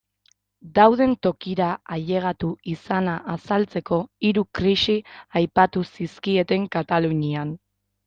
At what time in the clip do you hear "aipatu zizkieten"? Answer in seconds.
5.43-6.71